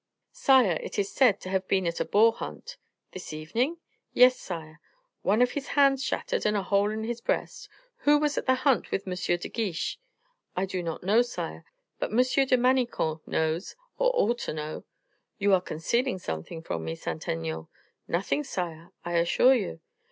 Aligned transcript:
"Sire, 0.31 0.79
it 0.81 0.97
is 0.97 1.11
said 1.13 1.39
to 1.41 1.49
have 1.49 1.67
been 1.67 1.85
at 1.85 1.99
a 1.99 2.05
boar 2.05 2.33
hunt." 2.33 2.77
"This 3.11 3.33
evening?" 3.33 3.77
"Yes, 4.13 4.35
sire." 4.35 4.79
"One 5.21 5.43
of 5.43 5.51
his 5.51 5.67
hands 5.77 6.03
shattered, 6.03 6.43
and 6.43 6.57
a 6.57 6.63
hole 6.63 6.89
in 6.89 7.03
his 7.03 7.21
breast. 7.21 7.69
Who 7.97 8.17
was 8.17 8.35
at 8.35 8.47
the 8.47 8.55
hunt 8.55 8.89
with 8.89 9.07
M. 9.07 9.13
de 9.15 9.47
Guiche?" 9.47 9.99
"I 10.55 10.65
do 10.65 10.81
not 10.81 11.03
know, 11.03 11.21
sire; 11.21 11.65
but 11.99 12.09
M. 12.11 12.17
de 12.17 12.57
Manicamp 12.57 13.19
knows, 13.27 13.75
or 13.99 14.09
ought 14.15 14.39
to 14.39 14.53
know." 14.53 14.85
"You 15.37 15.53
are 15.53 15.61
concealing 15.61 16.17
something 16.17 16.63
from 16.63 16.83
me, 16.83 16.95
Saint 16.95 17.29
Aignan." 17.29 17.67
"Nothing, 18.07 18.43
sire, 18.43 18.89
I 19.05 19.17
assure 19.17 19.53
you." 19.53 19.81